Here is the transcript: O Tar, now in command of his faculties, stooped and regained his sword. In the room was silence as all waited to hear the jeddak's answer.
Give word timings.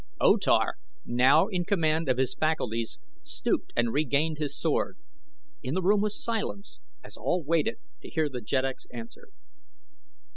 O 0.19 0.35
Tar, 0.35 0.77
now 1.05 1.45
in 1.45 1.63
command 1.63 2.09
of 2.09 2.17
his 2.17 2.33
faculties, 2.33 2.97
stooped 3.21 3.71
and 3.75 3.93
regained 3.93 4.39
his 4.39 4.57
sword. 4.59 4.97
In 5.61 5.75
the 5.75 5.81
room 5.83 6.01
was 6.01 6.19
silence 6.23 6.81
as 7.03 7.17
all 7.17 7.43
waited 7.43 7.75
to 8.01 8.09
hear 8.09 8.27
the 8.27 8.41
jeddak's 8.41 8.87
answer. 8.91 9.27